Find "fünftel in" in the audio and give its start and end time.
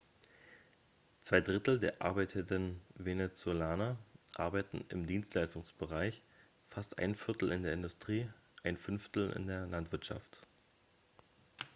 8.77-9.45